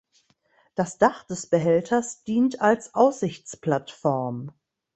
[0.73, 4.51] Das Dach des Behälters dient als Aussichtsplattform.